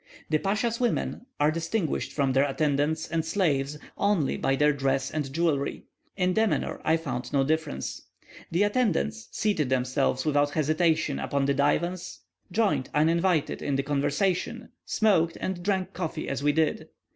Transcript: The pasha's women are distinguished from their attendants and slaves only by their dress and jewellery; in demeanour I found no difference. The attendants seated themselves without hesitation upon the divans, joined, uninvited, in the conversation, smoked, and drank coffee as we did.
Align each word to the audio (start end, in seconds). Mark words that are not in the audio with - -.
The 0.31 0.39
pasha's 0.39 0.79
women 0.79 1.27
are 1.39 1.51
distinguished 1.51 2.11
from 2.11 2.33
their 2.33 2.45
attendants 2.49 3.07
and 3.07 3.23
slaves 3.23 3.77
only 3.99 4.35
by 4.35 4.55
their 4.55 4.73
dress 4.73 5.11
and 5.11 5.31
jewellery; 5.31 5.83
in 6.17 6.33
demeanour 6.33 6.81
I 6.83 6.97
found 6.97 7.31
no 7.31 7.43
difference. 7.43 8.01
The 8.49 8.63
attendants 8.63 9.27
seated 9.29 9.69
themselves 9.69 10.25
without 10.25 10.49
hesitation 10.49 11.19
upon 11.19 11.45
the 11.45 11.53
divans, 11.53 12.21
joined, 12.51 12.89
uninvited, 12.95 13.61
in 13.61 13.75
the 13.75 13.83
conversation, 13.83 14.69
smoked, 14.87 15.37
and 15.39 15.61
drank 15.61 15.93
coffee 15.93 16.27
as 16.27 16.41
we 16.41 16.51
did. 16.51 16.87